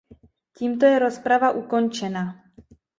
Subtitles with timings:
[0.57, 2.29] Tímto je rozprava ukončena.